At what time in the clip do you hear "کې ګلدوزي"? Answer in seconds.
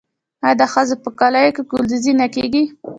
1.55-2.13